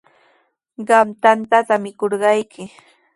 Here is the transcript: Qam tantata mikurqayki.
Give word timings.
Qam 0.87 1.07
tantata 1.21 1.75
mikurqayki. 1.83 2.63